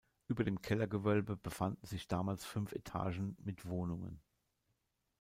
[0.27, 4.19] Über dem Kellergewölbe befanden sich damals fünf Etagen mit Wohnungen.